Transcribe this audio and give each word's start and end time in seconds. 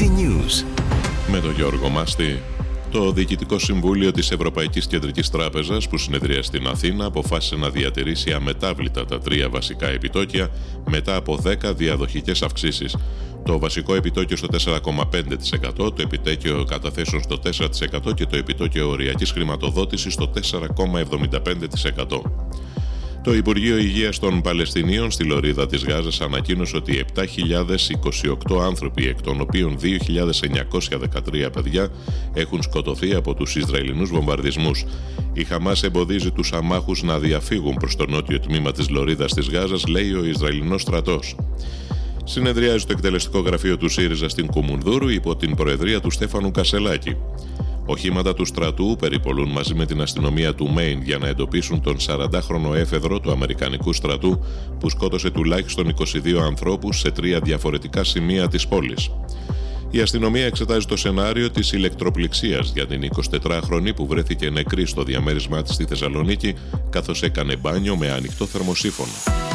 Easy 0.00 0.08
News. 0.08 0.64
Με 1.30 1.40
τον 1.40 1.52
Γιώργο 1.54 1.88
Μάστη. 1.88 2.42
Το 2.90 3.12
Διοικητικό 3.12 3.58
Συμβούλιο 3.58 4.10
της 4.10 4.30
Ευρωπαϊκής 4.30 4.86
Κεντρικής 4.86 5.30
Τράπεζας 5.30 5.88
που 5.88 5.98
συνεδρία 5.98 6.42
στην 6.42 6.66
Αθήνα 6.66 7.04
αποφάσισε 7.04 7.56
να 7.56 7.70
διατηρήσει 7.70 8.32
αμετάβλητα 8.32 9.04
τα 9.04 9.18
τρία 9.18 9.48
βασικά 9.48 9.86
επιτόκια 9.86 10.48
μετά 10.90 11.16
από 11.16 11.38
10 11.44 11.74
διαδοχικές 11.76 12.42
αυξήσεις. 12.42 12.96
Το 13.44 13.58
βασικό 13.58 13.94
επιτόκιο 13.94 14.36
στο 14.36 14.48
4,5%, 14.48 15.72
το 15.74 15.94
επιτόκιο 15.96 16.64
καταθέσεων 16.64 17.22
στο 17.22 17.38
4% 17.38 18.14
και 18.14 18.26
το 18.26 18.36
επιτόκιο 18.36 18.88
οριακής 18.88 19.30
χρηματοδότησης 19.30 20.12
στο 20.12 20.30
4,75%. 20.34 22.22
Το 23.22 23.34
Υπουργείο 23.34 23.76
Υγείας 23.76 24.18
των 24.18 24.40
Παλαιστινίων 24.40 25.10
στη 25.10 25.24
Λωρίδα 25.24 25.66
της 25.66 25.84
Γάζας 25.84 26.20
ανακοίνωσε 26.20 26.76
ότι 26.76 27.04
7.028 27.14 28.60
άνθρωποι, 28.62 29.08
εκ 29.08 29.20
των 29.22 29.40
οποίων 29.40 29.78
2.913 29.82 31.50
παιδιά, 31.52 31.88
έχουν 32.34 32.62
σκοτωθεί 32.62 33.14
από 33.14 33.34
τους 33.34 33.56
Ισραηλινούς 33.56 34.10
βομβαρδισμούς. 34.10 34.84
Η 35.32 35.44
Χαμάς 35.44 35.82
εμποδίζει 35.82 36.30
τους 36.30 36.52
αμάχους 36.52 37.02
να 37.02 37.18
διαφύγουν 37.18 37.74
προς 37.74 37.96
το 37.96 38.06
νότιο 38.06 38.40
τμήμα 38.40 38.72
της 38.72 38.88
Λωρίδας 38.88 39.34
της 39.34 39.48
Γάζας, 39.48 39.86
λέει 39.86 40.12
ο 40.12 40.24
Ισραηλινός 40.24 40.82
στρατός. 40.82 41.36
Συνεδριάζει 42.24 42.84
το 42.84 42.92
εκτελεστικό 42.92 43.38
γραφείο 43.40 43.76
του 43.76 43.88
ΣΥΡΙΖΑ 43.88 44.28
στην 44.28 44.46
Κουμουνδούρου 44.46 45.08
υπό 45.08 45.36
την 45.36 45.54
προεδρία 45.54 46.00
του 46.00 46.10
Στέφανου 46.10 46.50
Κασελάκη. 46.50 47.16
Οχήματα 47.90 48.34
του 48.34 48.44
στρατού 48.44 48.96
περιπολούν 48.98 49.50
μαζί 49.50 49.74
με 49.74 49.86
την 49.86 50.00
αστυνομία 50.00 50.54
του 50.54 50.70
Μέιν 50.70 51.02
για 51.02 51.18
να 51.18 51.28
εντοπίσουν 51.28 51.80
τον 51.80 51.96
40χρονο 52.06 52.74
έφεδρο 52.74 53.20
του 53.20 53.30
Αμερικανικού 53.30 53.92
στρατού 53.92 54.44
που 54.80 54.88
σκότωσε 54.88 55.30
τουλάχιστον 55.30 55.94
22 55.98 56.36
ανθρώπους 56.46 56.98
σε 56.98 57.10
τρία 57.10 57.40
διαφορετικά 57.40 58.04
σημεία 58.04 58.48
της 58.48 58.68
πόλης. 58.68 59.10
Η 59.90 60.00
αστυνομία 60.00 60.44
εξετάζει 60.46 60.86
το 60.86 60.96
σενάριο 60.96 61.50
της 61.50 61.72
ηλεκτροπληξίας 61.72 62.72
για 62.74 62.86
την 62.86 63.10
24χρονη 63.42 63.94
που 63.96 64.06
βρέθηκε 64.06 64.50
νεκρή 64.50 64.86
στο 64.86 65.02
διαμέρισμά 65.02 65.62
της 65.62 65.74
στη 65.74 65.84
Θεσσαλονίκη 65.84 66.54
καθώς 66.90 67.22
έκανε 67.22 67.56
μπάνιο 67.56 67.96
με 67.96 68.10
ανοιχτό 68.10 68.46
θερμοσύφωνο. 68.46 69.49